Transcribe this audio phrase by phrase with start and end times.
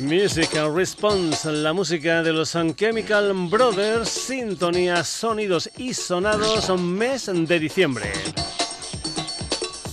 [0.00, 8.12] Music Response, la música de los Chemical Brothers, sintonía, sonidos y sonados, mes de diciembre.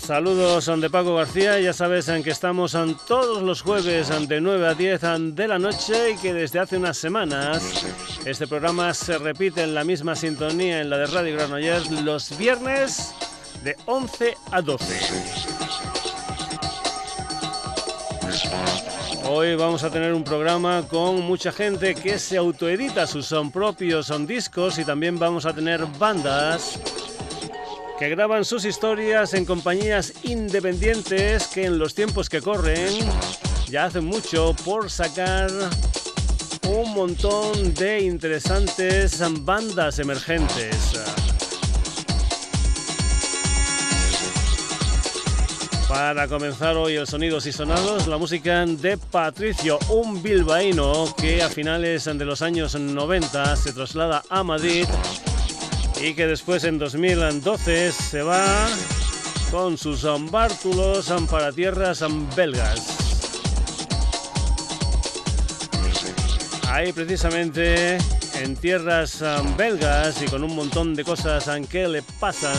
[0.09, 2.75] Saludos de Paco García, ya sabes en que estamos
[3.07, 5.01] todos los jueves de 9 a 10
[5.35, 7.83] de la noche y que desde hace unas semanas
[8.25, 13.13] este programa se repite en la misma sintonía en la de Radio Granollers los viernes
[13.63, 15.48] de 11 a 12.
[19.31, 24.07] Hoy vamos a tener un programa con mucha gente que se autoedita sus son propios
[24.07, 26.79] son discos y también vamos a tener bandas
[27.99, 32.91] que graban sus historias en compañías independientes que en los tiempos que corren
[33.69, 35.51] ya hacen mucho por sacar
[36.67, 41.18] un montón de interesantes bandas emergentes.
[45.89, 51.49] Para comenzar hoy el Sonidos y Sonados, la música de Patricio, un bilbaíno que a
[51.49, 54.85] finales de los años 90 se traslada a Madrid
[55.99, 58.67] y que después en 2012 se va
[59.49, 62.85] con sus bártulos para tierras belgas.
[66.67, 67.97] Ahí precisamente
[68.35, 69.23] en tierras
[69.57, 72.55] belgas y con un montón de cosas que le pasan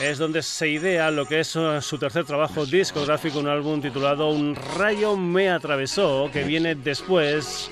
[0.00, 4.30] es donde se idea lo que es uh, su tercer trabajo discográfico, un álbum titulado
[4.30, 7.70] Un rayo me atravesó, que viene después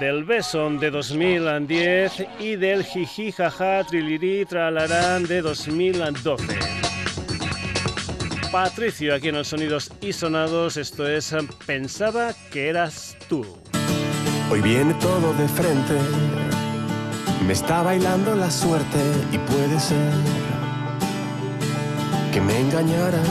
[0.00, 6.44] del beso de 2010 y del jiji jaja triliri tralarán de 2012.
[8.50, 11.34] Patricio aquí en los sonidos y sonados, esto es
[11.66, 13.44] Pensaba que eras tú.
[14.50, 15.94] Hoy viene todo de frente,
[17.46, 18.98] me está bailando la suerte
[19.32, 20.43] y puede ser
[22.34, 23.22] que me engañara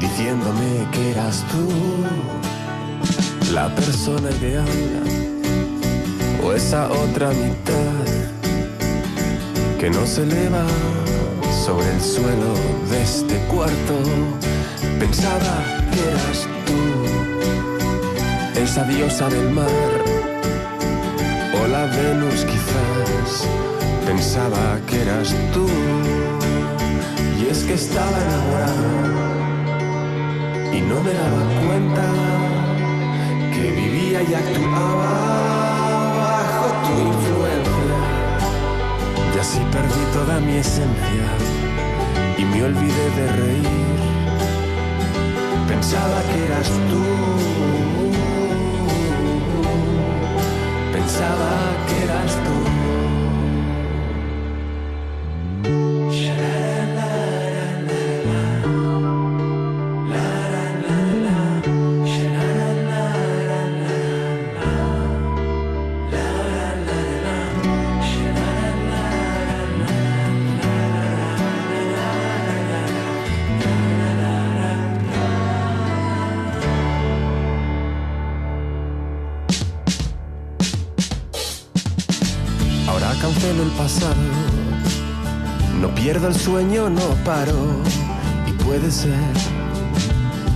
[0.00, 1.64] diciéndome que eras tú
[3.54, 4.66] la persona ideal
[6.44, 8.04] o esa otra mitad
[9.78, 10.64] que no se eleva
[11.64, 12.52] sobre el suelo
[12.90, 13.96] de este cuarto.
[14.98, 15.54] Pensaba
[15.92, 16.80] que eras tú,
[18.60, 20.02] esa diosa del mar
[21.62, 23.46] o la Venus quizás.
[24.04, 25.68] Pensaba que eras tú
[27.68, 28.88] que estaba enamorado
[30.72, 32.04] y no me daba cuenta
[33.52, 35.12] que vivía y actuaba
[36.16, 37.98] bajo tu influencia.
[39.34, 41.28] Y así perdí toda mi esencia
[42.38, 43.98] y me olvidé de reír.
[45.68, 47.04] Pensaba que eras tú.
[50.90, 51.50] Pensaba
[51.86, 52.07] que
[86.48, 87.60] sueño, no paro.
[88.46, 89.32] Y puede ser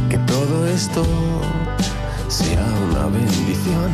[0.08, 1.04] que todo esto
[2.28, 3.90] sea una bendición.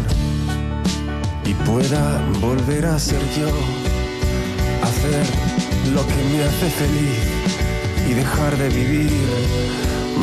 [1.45, 2.05] Y pueda
[2.41, 3.51] volver a ser yo.
[4.89, 5.25] Hacer
[5.95, 7.21] lo que me hace feliz.
[8.09, 9.13] Y dejar de vivir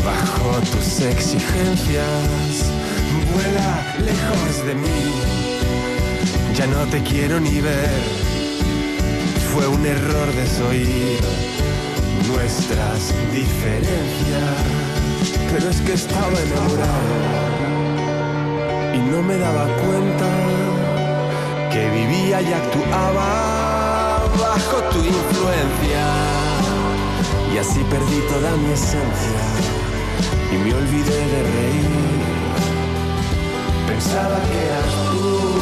[0.09, 2.51] bajo tus exigencias.
[3.33, 3.71] Vuela
[4.09, 5.01] lejos de mí.
[6.57, 8.25] Ya no te quiero ni ver
[9.55, 11.17] fue un error desoír
[12.45, 14.57] nuestras diferencias,
[15.51, 17.15] pero es que estaba enamorado
[18.93, 20.29] y no me daba cuenta
[21.71, 26.05] que vivía y actuaba bajo tu influencia.
[27.51, 29.43] Y así perdí toda mi esencia
[30.51, 31.95] y me olvidé de reír.
[33.87, 35.55] Pensaba que eras tú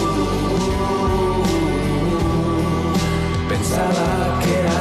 [3.54, 4.73] pensaba que eras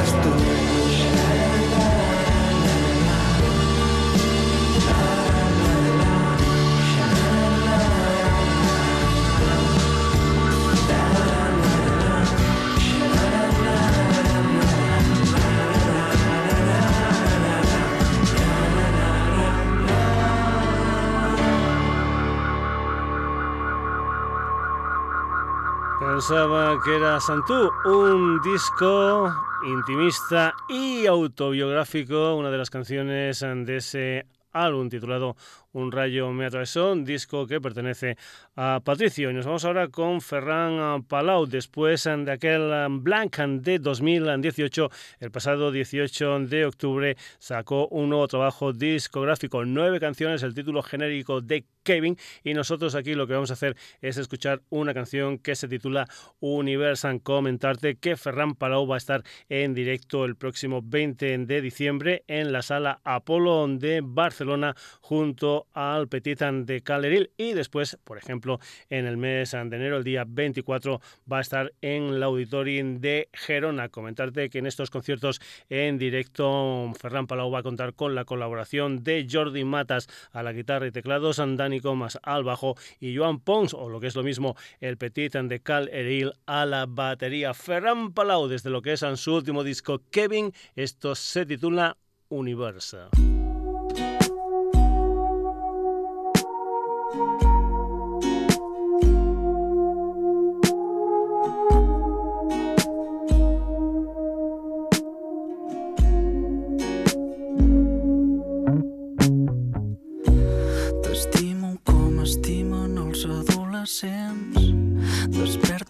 [26.25, 29.29] pensaba que era Santú, un disco
[29.65, 35.35] intimista y autobiográfico, una de las canciones de ese álbum titulado
[35.73, 38.15] Un rayo me atravesó, disco que pertenece
[38.55, 39.31] a Patricio.
[39.31, 45.71] Y nos vamos ahora con Ferran Palau, después de aquel Blank de 2018, el pasado
[45.71, 52.17] 18 de octubre sacó un nuevo trabajo discográfico, nueve canciones, el título genérico de Kevin
[52.43, 56.07] y nosotros aquí lo que vamos a hacer es escuchar una canción que se titula
[56.39, 57.19] Universan.
[57.19, 62.51] Comentarte que Ferran Palau va a estar en directo el próximo 20 de diciembre en
[62.51, 69.05] la sala Apolo de Barcelona junto al Petitan de Caleril y después, por ejemplo, en
[69.05, 71.01] el mes de enero, el día 24,
[71.31, 73.89] va a estar en el Auditorium de Gerona.
[73.89, 79.03] Comentarte que en estos conciertos en directo Ferran Palau va a contar con la colaboración
[79.03, 83.73] de Jordi Matas a la guitarra y teclados, Dani Comas al bajo y Joan Pons,
[83.73, 87.53] o lo que es lo mismo, el Petit de Cal Eril a la batería.
[87.53, 91.97] Ferran Palau, desde lo que es en su último disco Kevin, esto se titula
[92.29, 93.09] Universa.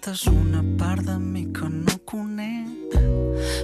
[0.04, 2.96] Despertes una part de mi que no conec.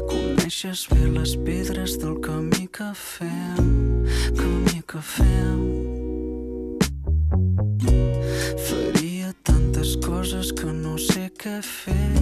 [0.08, 4.06] Coneixes bé les pedres del camí que fem,
[4.38, 5.60] camí que fem.
[8.68, 12.16] Faria tantes coses que no sé què fer.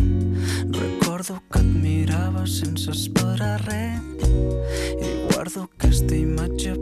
[0.72, 4.26] Recordo que et mirava sense esperar res
[4.98, 6.74] i guardo aquesta imatge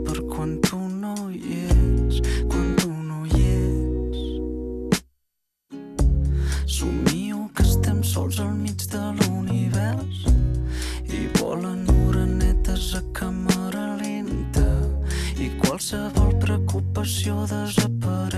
[8.36, 10.26] sols al mig de l'univers
[11.08, 14.66] i volen orenetes a càmera lenta
[15.40, 18.35] i qualsevol preocupació desapareix.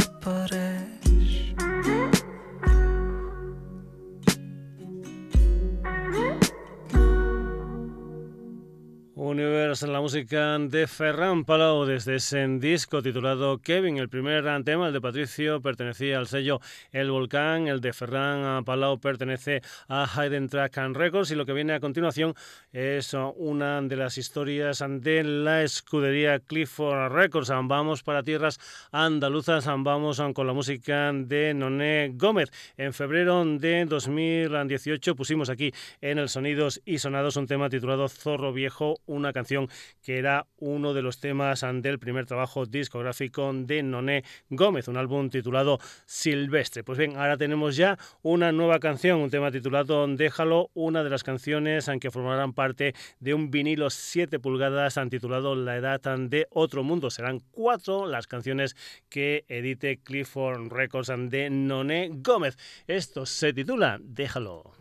[0.00, 1.52] zapareš
[9.70, 13.98] Universe, la música de Ferran Palau desde ese disco titulado Kevin.
[13.98, 16.60] El primer tema, el de Patricio, pertenecía al sello
[16.90, 17.68] El Volcán.
[17.68, 21.30] El de Ferran Palau pertenece a Hayden Track and Records.
[21.30, 22.34] Y lo que viene a continuación
[22.72, 27.50] es una de las historias de la escudería Clifford Records.
[27.50, 28.58] Vamos para tierras
[28.90, 29.66] andaluzas.
[29.66, 32.50] Vamos con la música de Noné Gómez.
[32.76, 38.52] En febrero de 2018 pusimos aquí en el Sonidos y Sonados un tema titulado Zorro
[38.52, 39.59] Viejo una canción
[40.02, 45.30] que era uno de los temas del primer trabajo discográfico de Noné Gómez, un álbum
[45.30, 46.84] titulado Silvestre.
[46.84, 51.22] Pues bien, ahora tenemos ya una nueva canción, un tema titulado Déjalo, una de las
[51.22, 57.10] canciones que formarán parte de un vinilo 7 pulgadas titulado La Edad de Otro Mundo.
[57.10, 58.76] Serán cuatro las canciones
[59.08, 62.56] que edite Clifford Records de Noné Gómez.
[62.86, 64.72] Esto se titula Déjalo.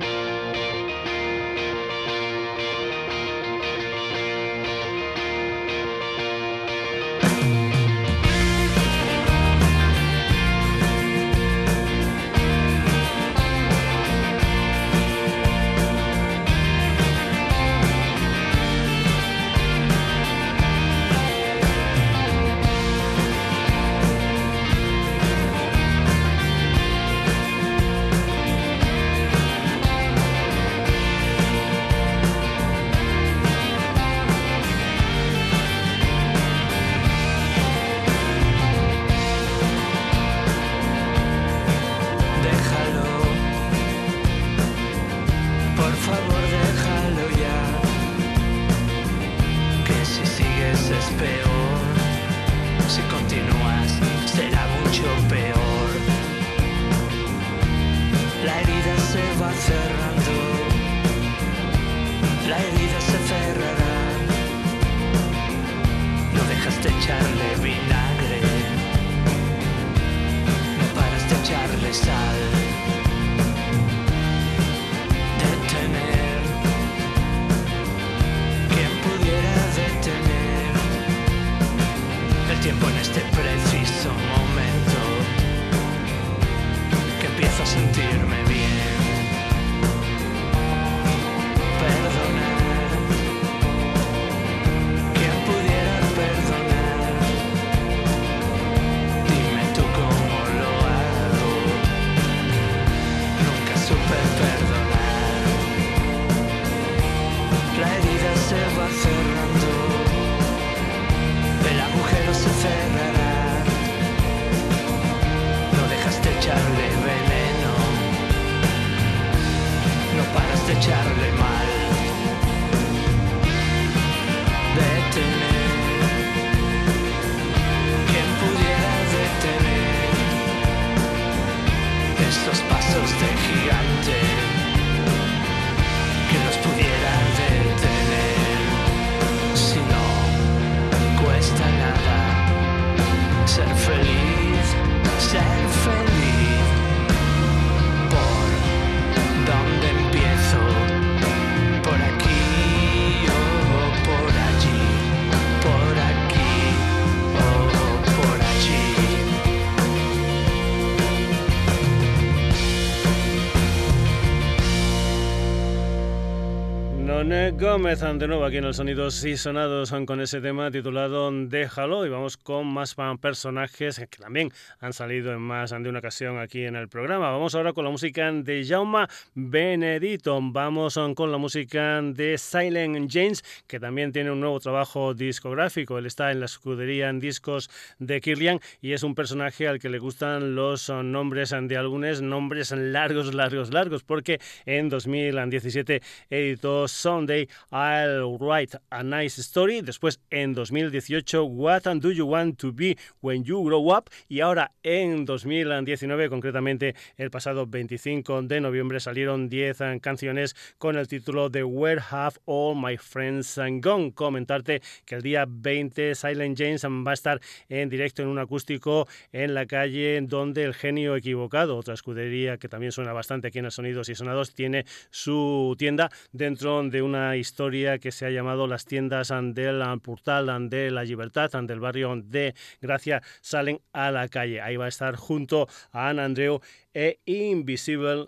[167.60, 172.10] Gómez, de nuevo aquí en el Sonidos y Sonados con ese tema titulado Déjalo y
[172.10, 174.50] vamos con más personajes que también
[174.80, 177.32] han salido en más de una ocasión aquí en el programa.
[177.32, 183.44] Vamos ahora con la música de Jaume Benedito, vamos con la música de Silent James
[183.68, 185.98] que también tiene un nuevo trabajo discográfico.
[185.98, 189.90] Él está en la escudería en discos de Kirlian y es un personaje al que
[189.90, 197.49] le gustan los nombres de álbumes, nombres largos, largos, largos, porque en 2017 editó Sunday
[197.72, 203.44] I'll Write a Nice Story, después en 2018 What Do You Want to Be When
[203.44, 209.80] You Grow Up y ahora en 2019, concretamente el pasado 25 de noviembre, salieron 10
[210.02, 214.14] canciones con el título de Where Have All My Friends Gone.
[214.14, 219.08] Comentarte que el día 20 Silent James va a estar en directo en un acústico
[219.32, 223.66] en la calle donde el genio equivocado, otra escudería que también suena bastante aquí en
[223.66, 228.68] el Sonidos y Sonados, tiene su tienda dentro de una historia que se ha llamado
[228.68, 234.62] Las tiendas del Portal de la Libertad, del barrio de Gracia, salen a la calle.
[234.62, 236.62] Ahí va a estar junto a Ana Andreu
[236.94, 238.28] e Invisible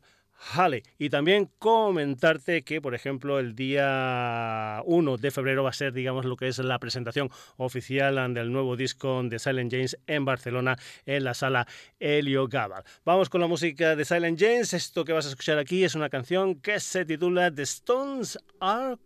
[0.49, 0.83] Hale.
[0.97, 6.25] Y también comentarte que, por ejemplo, el día 1 de febrero va a ser, digamos,
[6.25, 11.23] lo que es la presentación oficial del nuevo disco de Silent James en Barcelona, en
[11.23, 11.67] la sala
[11.99, 12.83] Helio Gabal.
[13.05, 14.73] Vamos con la música de Silent James.
[14.73, 18.97] Esto que vas a escuchar aquí es una canción que se titula The Stones Are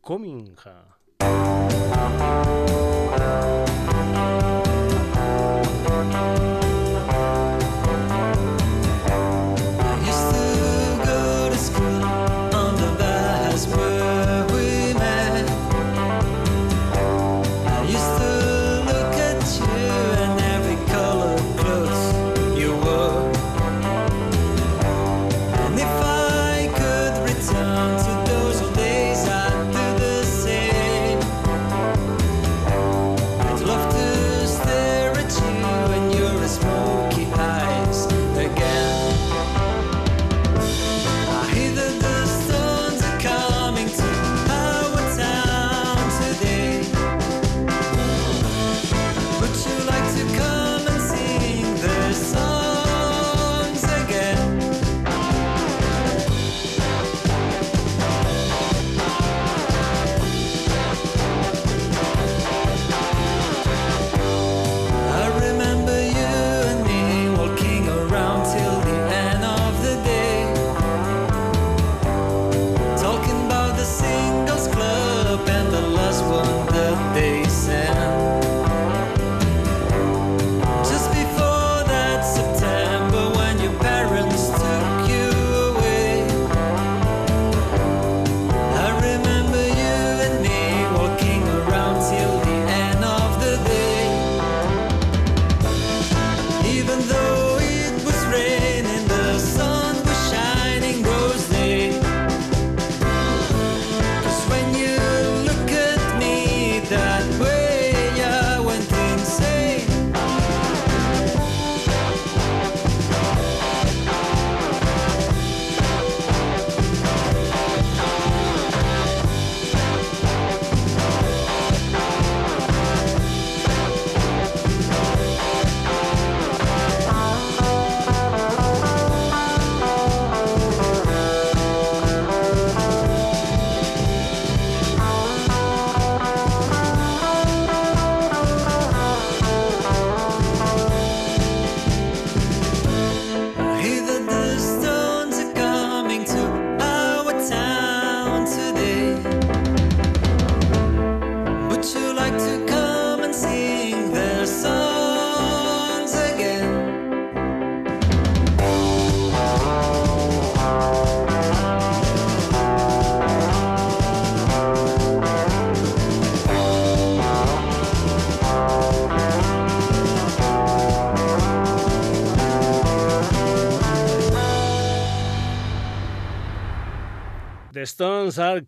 [0.00, 0.56] Coming.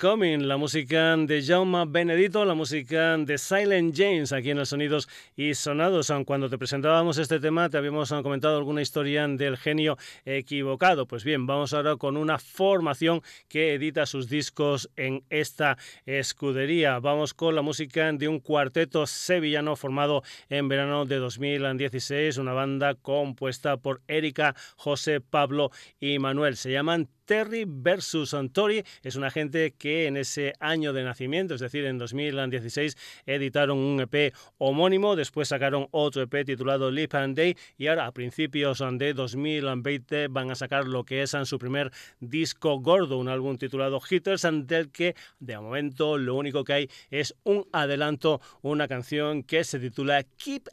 [0.02, 5.54] La música de Jaume Benedito, la música de Silent James, aquí en los Sonidos y
[5.54, 6.12] Sonados.
[6.26, 11.06] Cuando te presentábamos este tema, te habíamos comentado alguna historia del genio equivocado.
[11.06, 16.98] Pues bien, vamos ahora con una formación que edita sus discos en esta escudería.
[16.98, 22.96] Vamos con la música de un cuarteto sevillano formado en verano de 2016, una banda
[22.96, 26.56] compuesta por Erika, José, Pablo y Manuel.
[26.56, 31.62] Se llaman Terry versus Santori es una gente que en ese año de nacimiento, es
[31.62, 37.56] decir, en 2016, editaron un EP homónimo, después sacaron otro EP titulado Live and Day
[37.78, 41.90] y ahora a principios de 2020 van a sacar lo que es su primer
[42.20, 47.34] disco gordo, un álbum titulado Hitters, del que de momento lo único que hay es
[47.44, 50.68] un adelanto, una canción que se titula Keep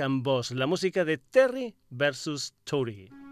[0.00, 3.23] and Boss, la música de Terry versus Tori.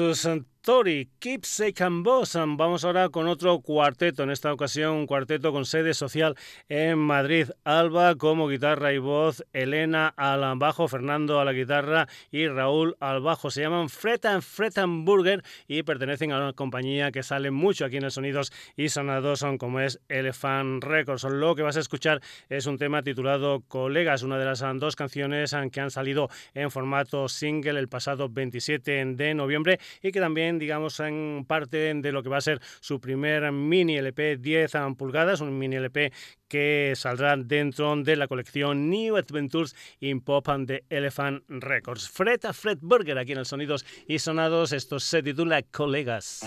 [0.00, 2.34] Versus Story, Keepsake and Boss.
[2.34, 6.36] Vamos ahora con otro cuarteto, en esta ocasión un cuarteto con sede social
[6.68, 7.48] en Madrid.
[7.64, 13.20] Alba como guitarra y voz, Elena al bajo, Fernando a la guitarra y Raúl al
[13.20, 13.50] bajo.
[13.50, 17.84] Se llaman Fred and Fred and Burger y pertenecen a una compañía que sale mucho
[17.84, 21.24] aquí en el Sonidos y Sonados, son como es Elephant Records.
[21.24, 25.52] Lo que vas a escuchar es un tema titulado Colegas, una de las dos canciones
[25.72, 31.00] que han salido en formato single el pasado 27 de noviembre y que también digamos,
[31.00, 35.58] en parte de lo que va a ser su primer mini LP 10 pulgadas, un
[35.58, 36.12] mini LP
[36.46, 42.08] que saldrá dentro de la colección New Adventures in Pop and the Elephant Records.
[42.08, 46.44] Fred a Fred Burger aquí en el Sonidos y Sonados, esto se titula Colegas.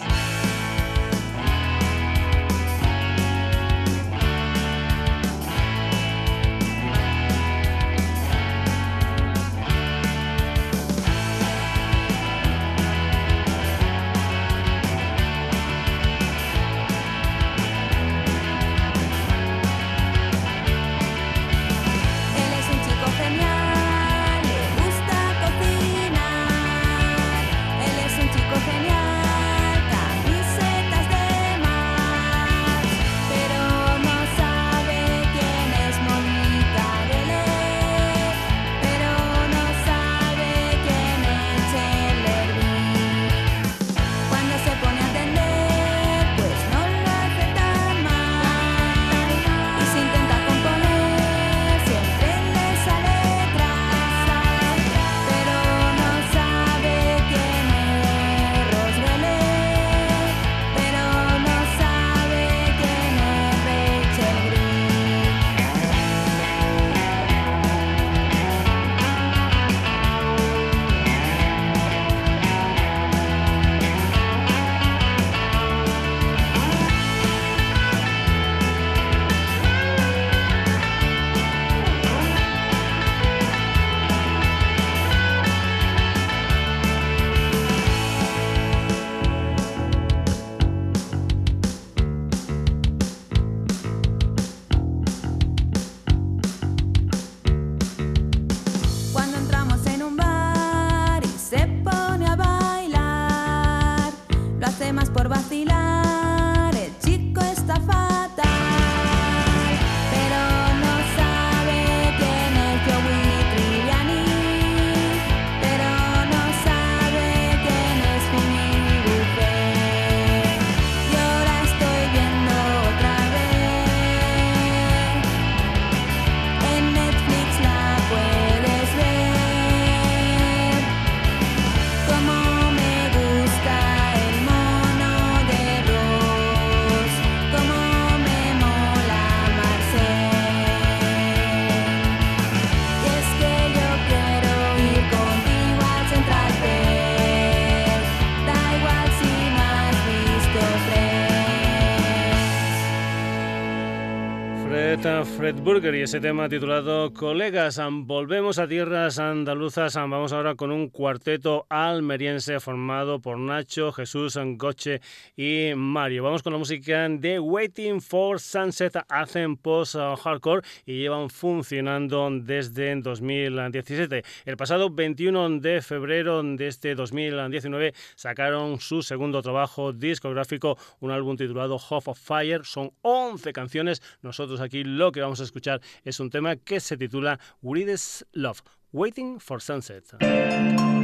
[155.43, 157.77] Fred Burger y ese tema titulado Colegas.
[157.91, 159.93] Volvemos a tierras andaluzas.
[159.95, 165.01] Vamos ahora con un cuarteto almeriense formado por Nacho, Jesús, Goche
[165.36, 166.23] y Mario.
[166.23, 168.95] Vamos con la música de Waiting for Sunset.
[169.10, 174.23] Hacen post-hardcore y llevan funcionando desde 2017.
[174.45, 181.36] El pasado 21 de febrero de este 2019 sacaron su segundo trabajo discográfico, un álbum
[181.36, 182.63] titulado Half of Fire.
[182.63, 184.01] Son 11 canciones.
[184.21, 188.62] Nosotros aquí lo que vamos a escuchar es un tema que se titula Weirdest Love,
[188.91, 191.03] Waiting for Sunset.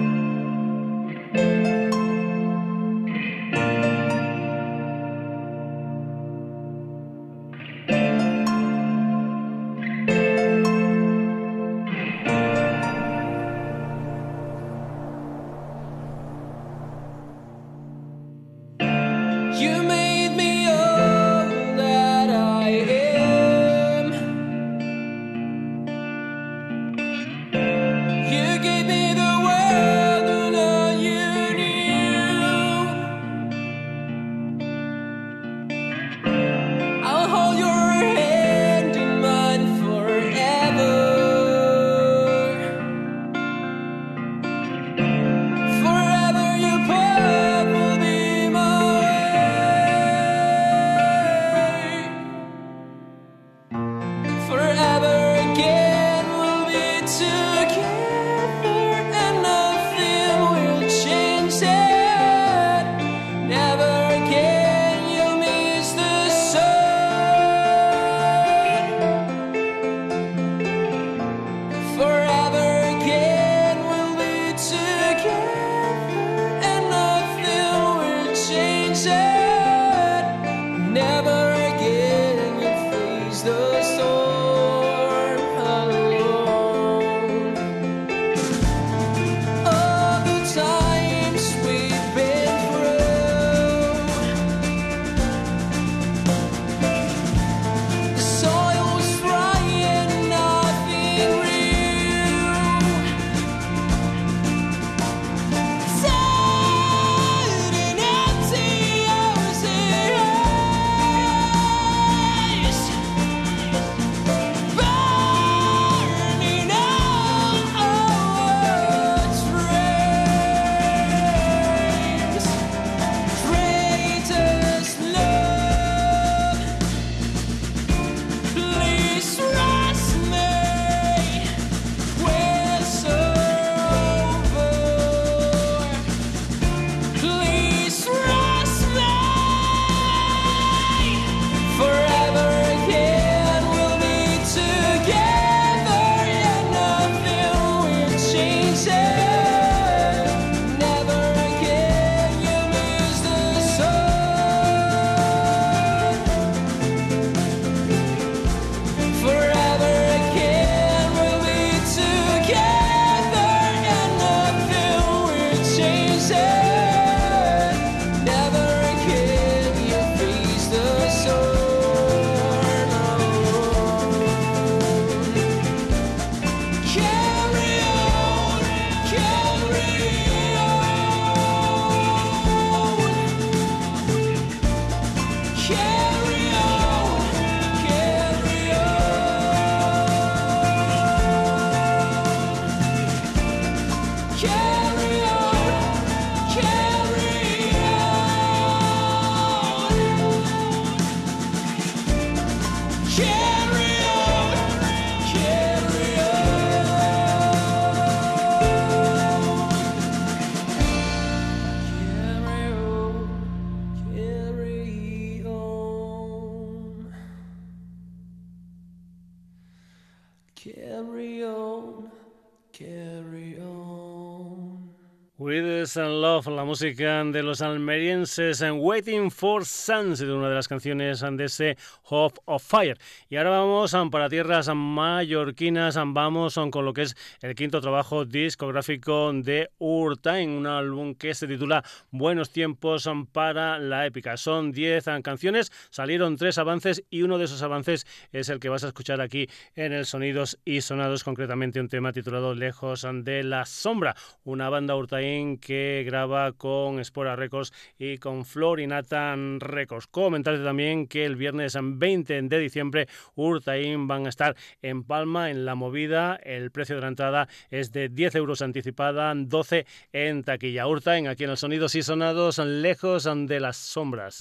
[226.69, 231.77] Música de los almerienses en Waiting for Suns, de una de las canciones de ese
[232.03, 232.95] Hope of Fire.
[233.27, 239.31] Y ahora vamos para tierras mallorquinas, vamos con lo que es el quinto trabajo discográfico
[239.33, 244.37] de Urtain, un álbum que se titula Buenos tiempos para la épica.
[244.37, 248.83] Son 10 canciones, salieron tres avances y uno de esos avances es el que vas
[248.83, 253.65] a escuchar aquí en el Sonidos y Sonados, concretamente un tema titulado Lejos de la
[253.65, 260.05] Sombra, una banda Urtain que graba con Spora Records y con Florinata Records.
[260.05, 265.65] Comentarte también que el viernes 20 de diciembre Urtain van a estar en Palma en
[265.65, 266.35] la movida.
[266.35, 270.85] El precio de la entrada es de 10 euros anticipada, 12 en taquilla.
[270.85, 274.37] Urtain aquí en los sonidos y sonados lejos de las sombras.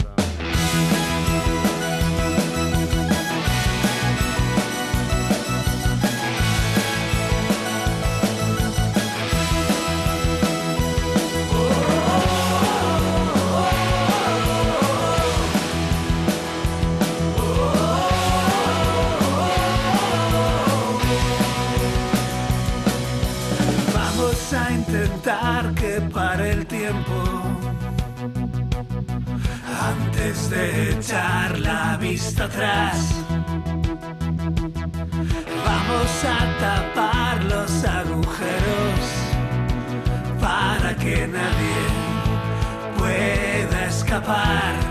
[30.50, 33.14] De echar la vista atrás.
[35.64, 39.00] Vamos a tapar los agujeros
[40.40, 41.80] para que nadie
[42.96, 44.87] pueda escapar.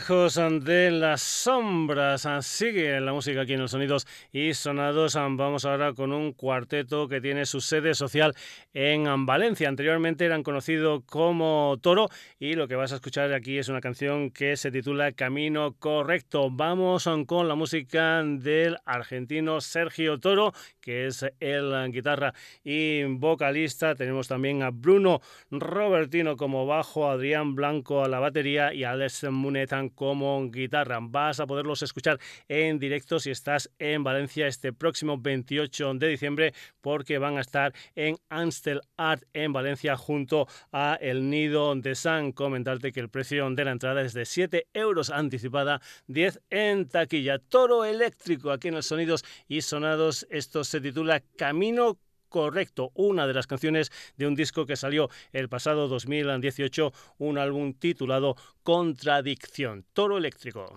[0.00, 2.26] Lejos de las sombras.
[2.40, 5.14] Sigue la música aquí en los sonidos y sonados.
[5.14, 8.34] Vamos ahora con un cuarteto que tiene su sede social
[8.72, 9.68] en Valencia.
[9.68, 14.30] Anteriormente eran conocidos como Toro y lo que vas a escuchar aquí es una canción
[14.30, 16.48] que se titula Camino Correcto.
[16.50, 23.94] Vamos con la música del argentino Sergio Toro que es el guitarra y vocalista.
[23.94, 25.20] Tenemos también a Bruno
[25.50, 30.98] Robertino como bajo, Adrián Blanco a la batería y Alex Munetan como guitarra.
[31.00, 32.18] Vas a poderlos escuchar
[32.48, 37.72] en directo si estás en Valencia este próximo 28 de diciembre porque van a estar
[37.94, 42.32] en Anstel Art en Valencia junto a El Nido de San.
[42.32, 47.38] Comentarte que el precio de la entrada es de 7 euros anticipada, 10 en taquilla.
[47.38, 50.26] Toro eléctrico aquí en los sonidos y sonados.
[50.30, 51.98] Esto titula Camino
[52.30, 57.74] correcto, una de las canciones de un disco que salió el pasado 2018, un álbum
[57.74, 60.76] titulado Contradicción, Toro Eléctrico.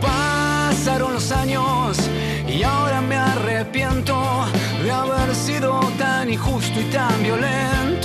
[0.00, 1.98] Pasaron los años
[2.48, 4.46] y ahora me arrepiento
[4.82, 7.99] de haber sido tan injusto y tan violento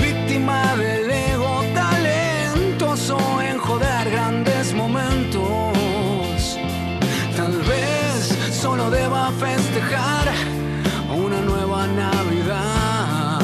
[0.00, 6.58] víctima del ego, talentoso en joder grandes momentos.
[7.36, 10.26] Tal vez solo deba festejar
[11.10, 13.40] una nueva Navidad.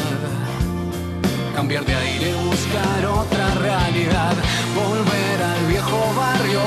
[1.54, 4.34] Cambiar de aire, buscar otra realidad,
[4.74, 6.62] volver al viejo barrio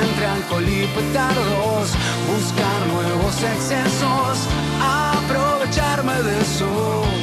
[0.00, 1.90] entre alcohol y petardos,
[2.32, 4.48] buscar nuevos excesos,
[4.80, 7.21] aprovecharme de eso,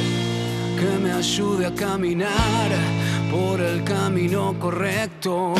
[0.80, 2.70] que me ayude a caminar
[3.30, 5.52] por el camino correcto.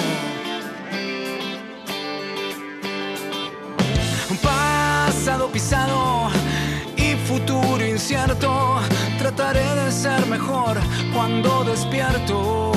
[4.43, 6.31] Pasado pisado
[6.97, 8.81] y futuro incierto,
[9.18, 10.79] trataré de ser mejor
[11.12, 12.73] cuando despierto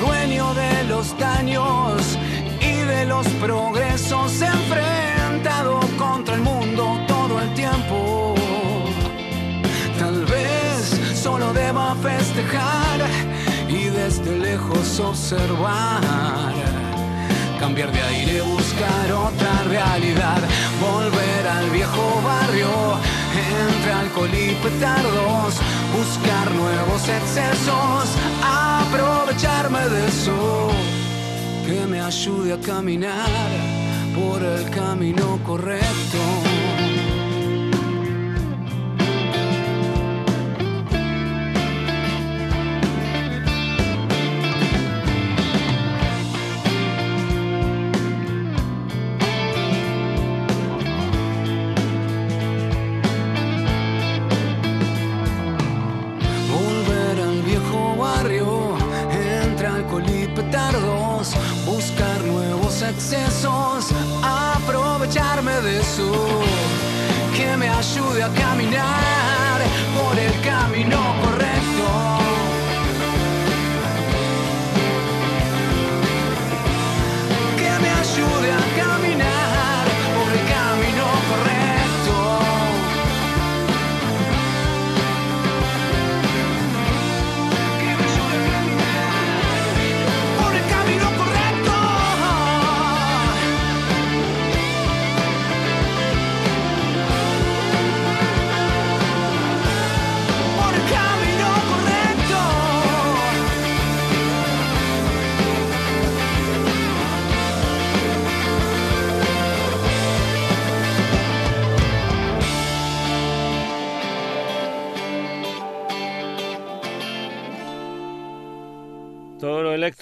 [0.00, 2.16] dueño de los daños
[2.60, 8.21] y de los progresos, enfrentado contra el mundo todo el tiempo.
[12.32, 13.00] Festejar
[13.68, 16.02] y desde lejos observar.
[17.58, 20.40] Cambiar de aire, buscar otra realidad,
[20.80, 22.98] volver al viejo barrio
[23.70, 25.54] entre alcohol y petardos,
[25.96, 28.04] buscar nuevos excesos,
[28.42, 30.70] aprovecharme de eso,
[31.66, 33.30] que me ayude a caminar
[34.14, 36.41] por el camino correcto.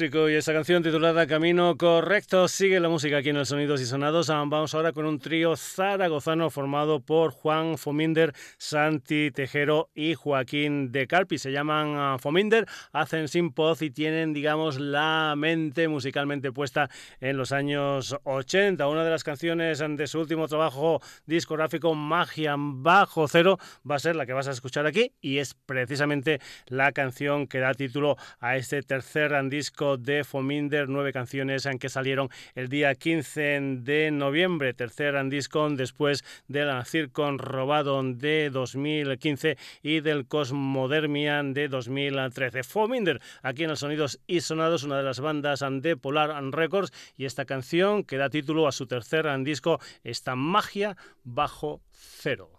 [0.03, 4.31] Y esa canción titulada Camino Correcto sigue la música aquí en el Sonidos y Sonados.
[4.31, 10.91] Ah, vamos ahora con un trío zaragozano formado por Juan Fominder, Santi Tejero y Joaquín
[10.91, 11.37] de Carpi.
[11.37, 16.89] Se llaman ah, Fominder, hacen sin poz y tienen, digamos, la mente musicalmente puesta
[17.21, 18.89] en los años 80.
[18.89, 24.17] Una de las canciones de su último trabajo discográfico, Magia Bajo Cero, va a ser
[24.17, 28.57] la que vas a escuchar aquí y es precisamente la canción que da título a
[28.57, 34.75] este tercer disco de Fominder, nueve canciones en que salieron el día 15 de noviembre,
[34.75, 42.63] tercer disco después del Circon Robado de 2015 y del Cosmodermian de 2013.
[42.63, 47.25] Fominder, aquí en los Sonidos y Sonados, una de las bandas de Polar Records, y
[47.25, 52.51] esta canción que da título a su tercer disco, esta magia bajo cero.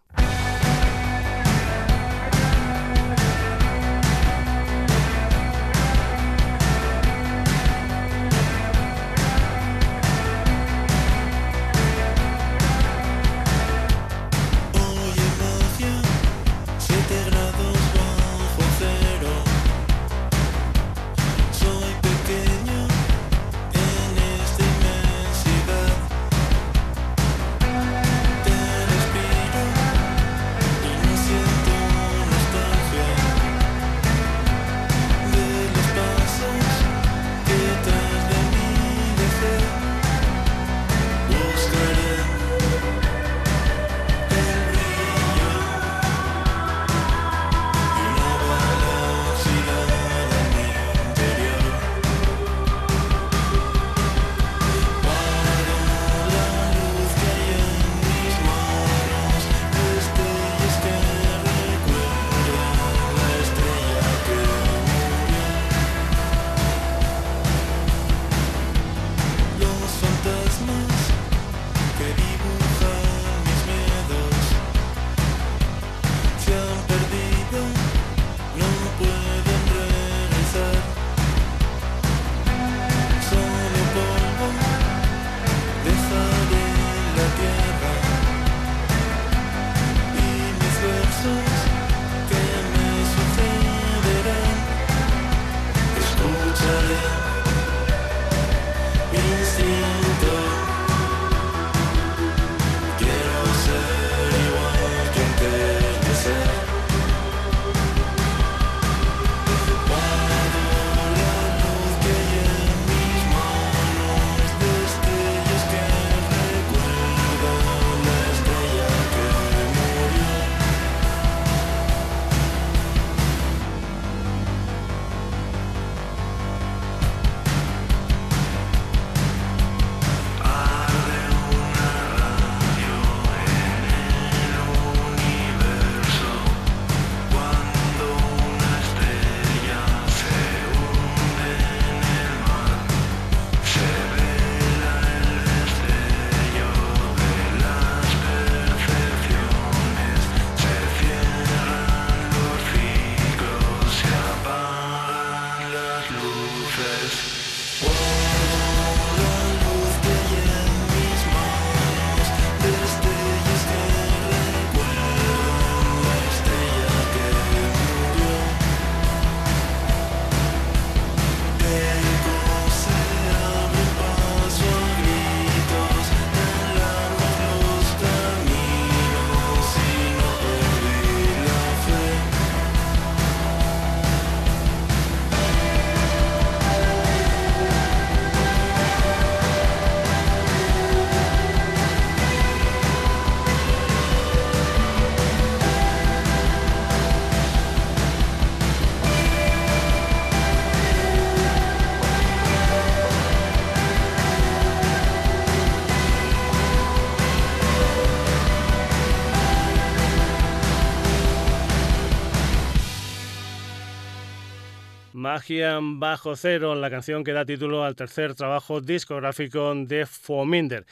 [215.32, 220.86] Magia Bajo Cero, la canción que da título al tercer trabajo discográfico de Fominder.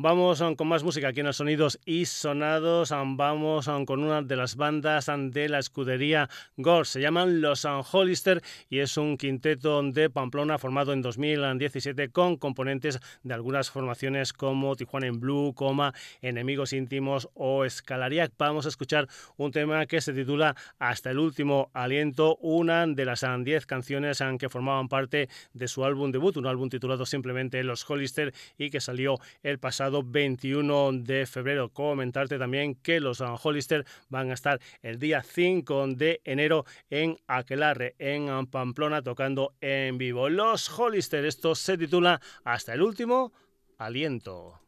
[0.00, 2.90] Vamos con más música aquí en los sonidos y sonados.
[2.90, 6.84] Vamos con una de las bandas de la escudería Gore.
[6.84, 8.40] Se llaman Los Hollister
[8.70, 14.76] y es un quinteto de Pamplona formado en 2017 con componentes de algunas formaciones como
[14.76, 15.92] Tijuana en Blue, Coma,
[16.22, 18.30] Enemigos Íntimos o Escalariac.
[18.38, 23.26] Vamos a escuchar un tema que se titula Hasta el último aliento, una de las
[23.26, 28.32] 10 canciones que formaban parte de su álbum debut, un álbum titulado simplemente Los Hollister
[28.56, 31.70] y que salió el pasado 21 de febrero.
[31.70, 37.94] Comentarte también que los Hollister van a estar el día 5 de enero en Aquelarre,
[37.98, 40.28] en Pamplona, tocando en vivo.
[40.28, 43.38] Los Hollister, esto se titula Hasta el último aliento.
[43.78, 44.67] hasta el último aliento.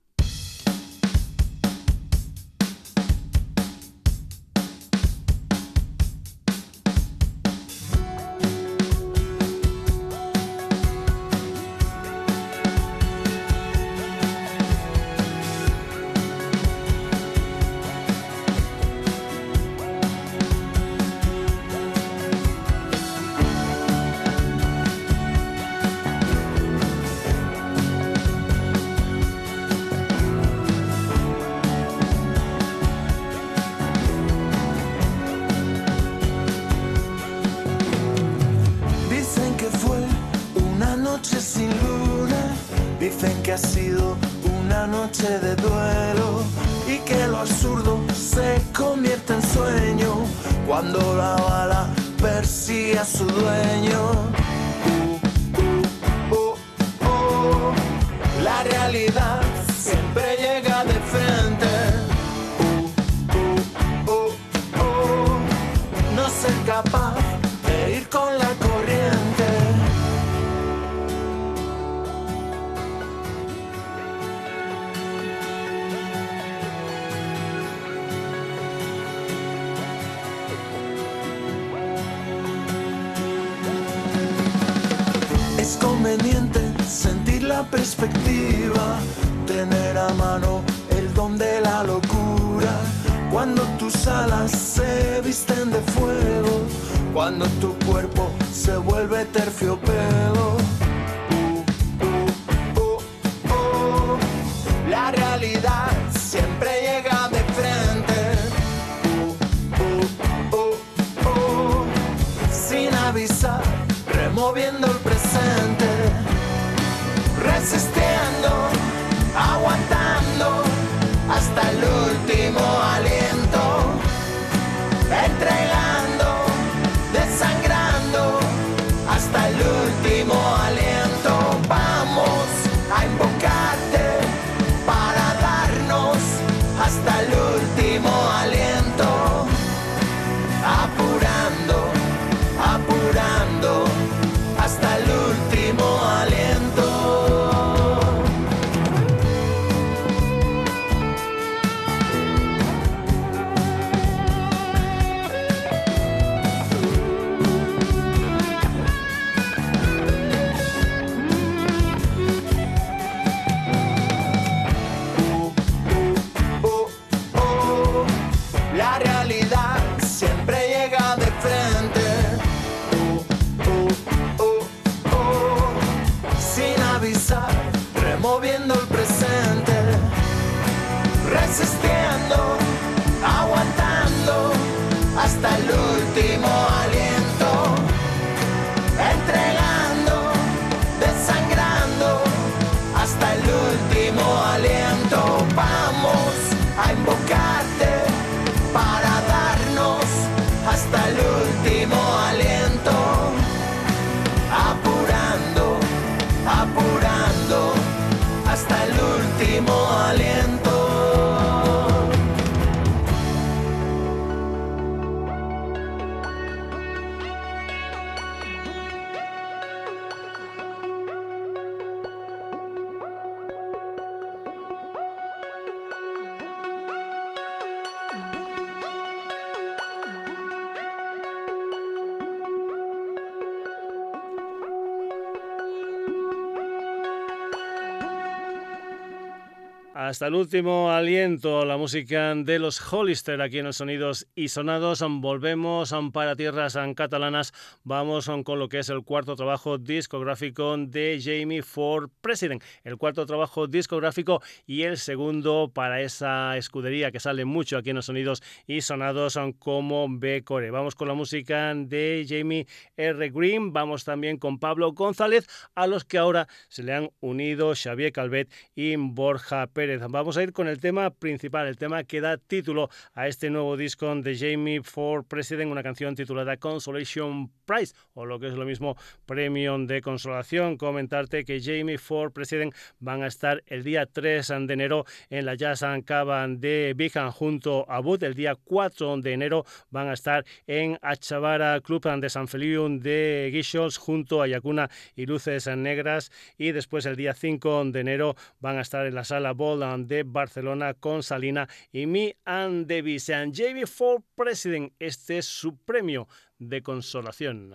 [240.10, 245.04] Hasta el último aliento, la música de los Hollister aquí en los Sonidos y Sonados.
[245.08, 247.52] Volvemos para tierras catalanas.
[247.84, 252.60] Vamos con lo que es el cuarto trabajo discográfico de Jamie Ford President.
[252.82, 257.96] El cuarto trabajo discográfico y el segundo para esa escudería que sale mucho aquí en
[257.96, 260.72] los Sonidos y Sonados como B-Core.
[260.72, 263.30] Vamos con la música de Jamie R.
[263.30, 263.72] Green.
[263.72, 265.46] Vamos también con Pablo González,
[265.76, 269.99] a los que ahora se le han unido Xavier Calvet y Borja Pérez.
[270.08, 273.76] Vamos a ir con el tema principal, el tema que da título a este nuevo
[273.76, 278.64] disco de Jamie Ford President, una canción titulada Consolation Prize, o lo que es lo
[278.64, 278.96] mismo,
[279.26, 280.78] Premio de Consolación.
[280.78, 285.54] Comentarte que Jamie Ford President van a estar el día 3 de enero en la
[285.54, 288.22] Jazz and Caban de Bijan junto a Bud.
[288.22, 293.50] El día 4 de enero van a estar en Achavara Club de San Feliu de
[293.52, 296.32] Guixols junto a Yacuna y Luces Negras.
[296.56, 300.22] Y después el día 5 de enero van a estar en la sala Ball de
[300.22, 304.92] Barcelona con Salina y Me and the Sean Jamie Ford President.
[304.98, 306.28] Este es su premio
[306.58, 307.74] de consolación.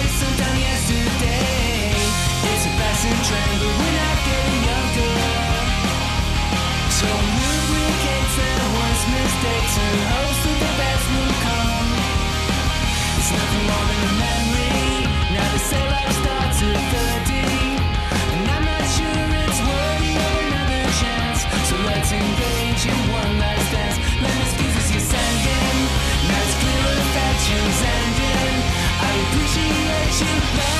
[3.61, 5.15] but we're not getting younger.
[6.99, 7.09] So
[9.07, 9.99] mistakes and
[10.63, 11.05] the best
[11.45, 11.89] come.
[13.17, 15.07] It's nothing more than a memory.
[15.35, 15.83] Now they say
[16.21, 16.79] starts at
[17.25, 17.39] 30,
[18.35, 21.39] and I'm not sure it's worthy of another chance.
[21.69, 23.97] So let's engage in one last dance.
[25.11, 25.79] Sending.
[26.29, 26.55] Now it's.
[29.01, 30.70] I appreciate you.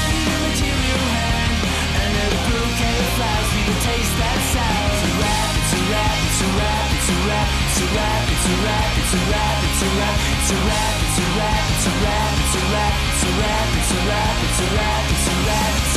[9.91, 12.95] It's a rap, it's a rap, it's a rap, it's a rap, it's a rap,
[13.11, 15.90] it's a rap, it's a rap, it's a rap, it's a rap.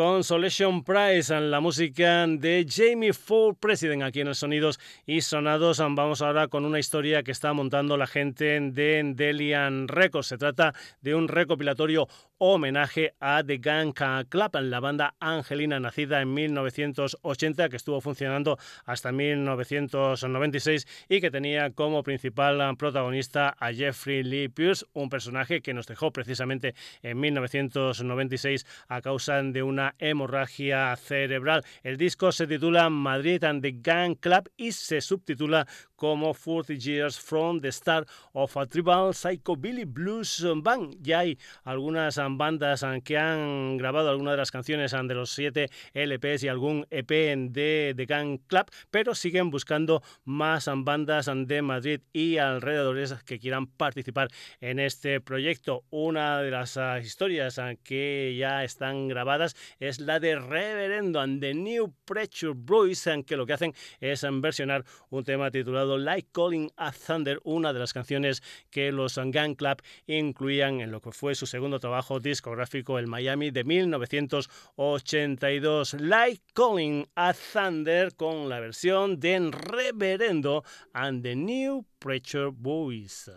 [0.00, 5.78] Consolation Prize, la música de Jamie Ford President aquí en el Sonidos y Sonados.
[5.78, 10.28] Vamos ahora con una historia que está montando la gente de Delian Records.
[10.28, 10.72] Se trata
[11.02, 12.08] de un recopilatorio
[12.42, 19.12] homenaje a The Gang Club, la banda angelina nacida en 1980 que estuvo funcionando hasta
[19.12, 25.86] 1996 y que tenía como principal protagonista a Jeffrey Lee Pierce, un personaje que nos
[25.86, 31.62] dejó precisamente en 1996 a causa de una hemorragia cerebral.
[31.82, 37.20] El disco se titula Madrid and the Gang Club y se subtitula como 40 Years
[37.20, 40.96] from the Start of a Tribal Psychobilly Blues Band.
[41.02, 46.44] Ya hay algunas bandas que han grabado algunas de las canciones de los siete LPs
[46.44, 52.38] y algún EP de The Gang Club, pero siguen buscando más bandas de Madrid y
[52.38, 54.28] alrededores que quieran participar
[54.60, 55.84] en este proyecto.
[55.90, 61.54] Una de las ah, historias que ya están grabadas es la de Reverendo and the
[61.54, 66.92] New Pressure Boys, que lo que hacen es versionar un tema titulado Like Calling a
[66.92, 71.46] Thunder, una de las canciones que los Gun Club incluían en lo que fue su
[71.46, 75.94] segundo trabajo discográfico, el Miami de 1982.
[75.94, 83.30] Like Calling a Thunder con la versión de Reverendo and the New Preacher Boys.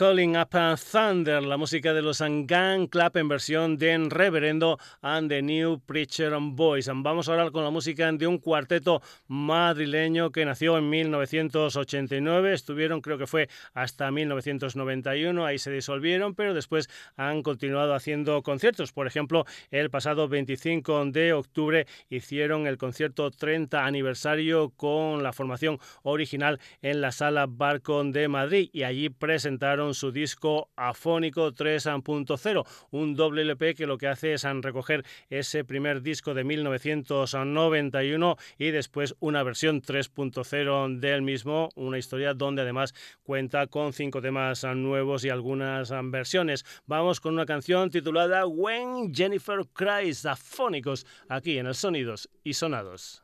[0.00, 0.48] Calling Up
[0.90, 6.32] Thunder, la música de los Gun Club en versión de Reverendo and the New Preacher
[6.40, 6.88] Boys.
[6.90, 12.54] Vamos a hablar con la música de un cuarteto madrileño que nació en 1989.
[12.54, 18.92] Estuvieron, creo que fue hasta 1991, ahí se disolvieron, pero después han continuado haciendo conciertos.
[18.92, 25.78] Por ejemplo, el pasado 25 de octubre hicieron el concierto 30 aniversario con la formación
[26.04, 32.66] original en la sala Barco de Madrid y allí presentaron presentaron su disco Afónico 3.0,
[32.90, 38.70] un doble LP que lo que hace es recoger ese primer disco de 1991 y
[38.70, 45.24] después una versión 3.0 del mismo, una historia donde además cuenta con cinco temas nuevos
[45.24, 46.64] y algunas versiones.
[46.86, 53.22] Vamos con una canción titulada When Jennifer Cries, Afónicos, aquí en el Sonidos y Sonados.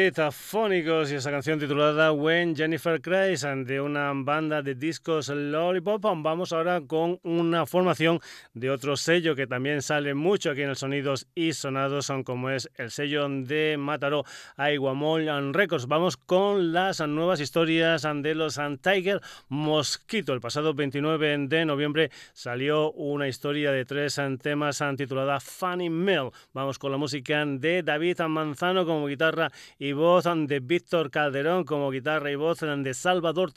[0.00, 6.02] Afónicos y esa canción titulada When Jennifer Cries de una banda de discos Lollipop.
[6.02, 8.18] Vamos ahora con una formación
[8.54, 12.48] de otro sello que también sale mucho aquí en el Sonidos y Sonados, son como
[12.48, 14.24] es el sello de Mataró
[14.56, 15.86] Aiguamol Records.
[15.86, 20.32] Vamos con las nuevas historias de los Tiger Mosquito.
[20.32, 26.30] El pasado 29 de noviembre salió una historia de tres temas titulada Funny Mill.
[26.54, 31.90] Vamos con la música de David Manzano como guitarra y voz de Víctor Calderón como
[31.90, 33.52] guitarra y voz de Salvador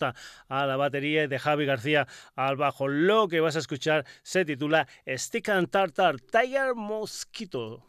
[0.48, 2.88] a la batería y de Javi García al bajo.
[2.88, 7.86] Lo que vas a escuchar se titula Stick and Tartar Tiger Mosquito.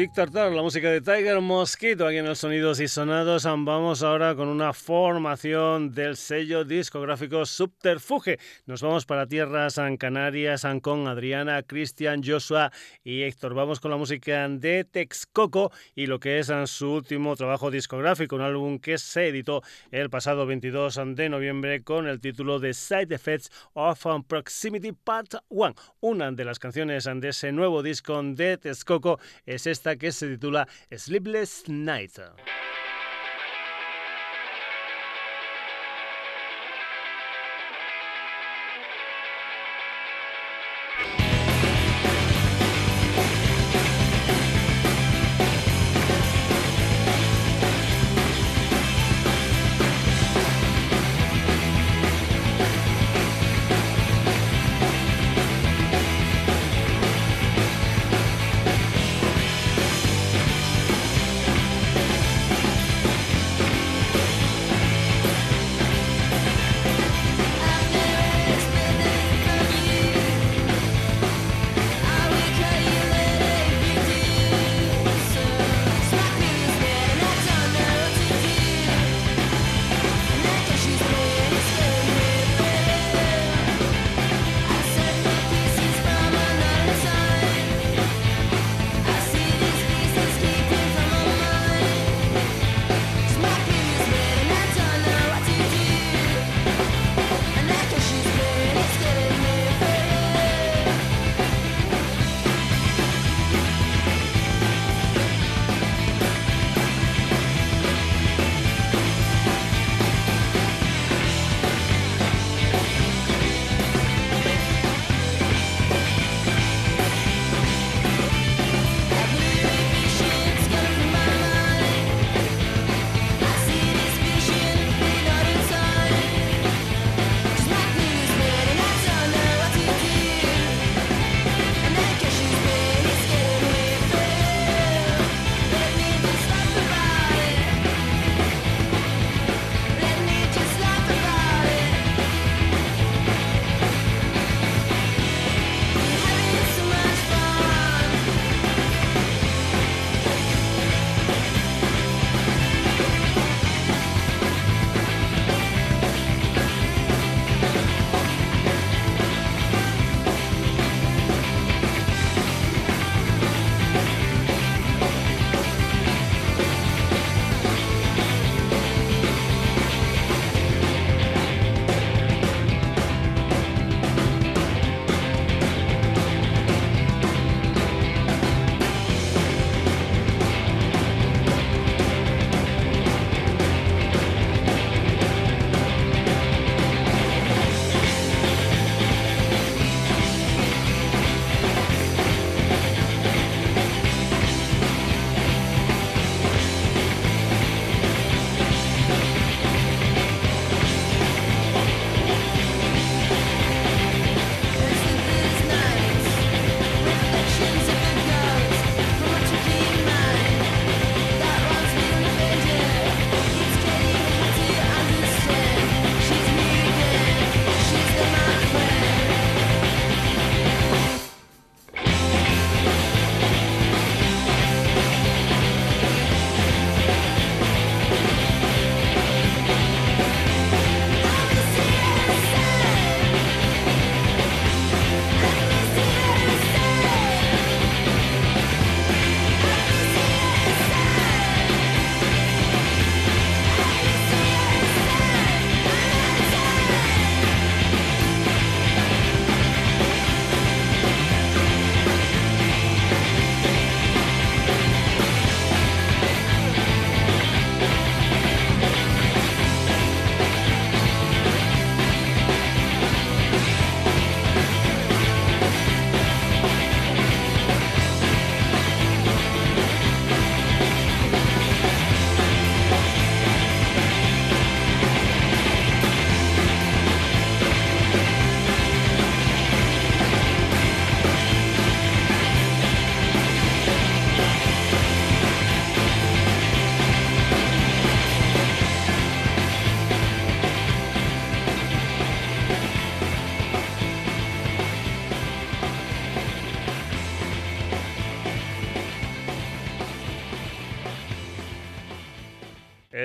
[0.00, 3.44] Stick Tartar, la música de Tiger Mosquito aquí en el Sonidos y Sonados.
[3.44, 8.38] Vamos ahora con una formación del sello discográfico Subterfuge.
[8.64, 12.72] Nos vamos para tierras San Canarias, con Adriana, Cristian, Joshua
[13.04, 13.52] y Héctor.
[13.52, 18.42] Vamos con la música de Texcoco y lo que es su último trabajo discográfico, un
[18.42, 23.50] álbum que se editó el pasado 22 de noviembre con el título de Side Effects
[23.74, 25.74] of Proximity Part 1.
[26.00, 30.66] Una de las canciones de ese nuevo disco de Texcoco es esta que se titula
[30.90, 32.18] Sleepless Night.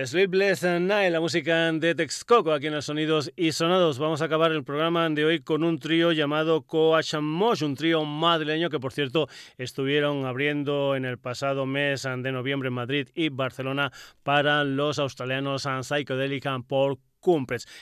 [0.06, 3.98] Sleepless Night, la música de Texcoco aquí en los Sonidos y Sonados.
[3.98, 8.70] Vamos a acabar el programa de hoy con un trío llamado Coachamos, un trío madrileño
[8.70, 9.28] que por cierto
[9.58, 13.92] estuvieron abriendo en el pasado mes de noviembre en Madrid y Barcelona
[14.22, 17.00] para los australianos Psychedelic por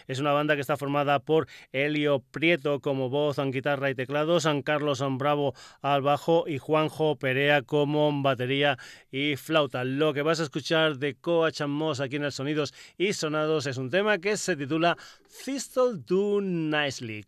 [0.07, 4.61] Es una banda que está formada por Elio Prieto como voz, guitarra y teclado, San
[4.61, 8.77] Carlos Bravo al bajo y Juanjo Perea como batería
[9.11, 9.83] y flauta.
[9.83, 11.61] Lo que vas a escuchar de Coach
[11.99, 14.97] aquí en el Sonidos y Sonados es un tema que se titula
[15.43, 17.25] Thistle Do Nicely,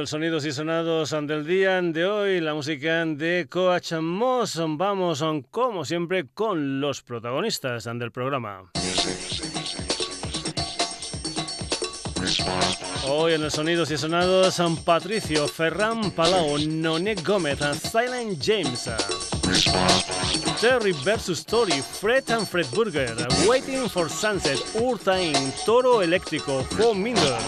[0.00, 4.58] Coach sonidos y sonados del día de hoy, la música de Coach Moss.
[4.66, 8.70] Vamos, como siempre, con los protagonistas del programa.
[13.08, 17.58] Hoy en los sonidos y sonados, San Patricio, Ferran Palau, None Gómez,
[17.92, 18.88] Silent James.
[20.60, 21.44] Terry vs.
[21.44, 23.14] Tori, Fred and Fred Burger,
[23.48, 27.38] Waiting for Sunset, Urtain, Toro Eléctrico, Paul Minder,